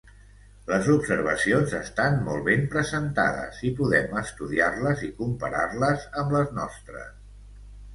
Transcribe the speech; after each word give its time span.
Les 0.69 0.87
observacions 0.93 1.75
estan 1.81 2.17
molt 2.31 2.43
ben 2.49 2.65
presentades 2.77 3.63
i 3.71 3.75
podem 3.83 4.19
estudiar-les 4.25 5.09
i 5.11 5.15
comparar-les 5.25 6.13
amb 6.25 6.39
les 6.41 6.61
nostres. 6.63 7.19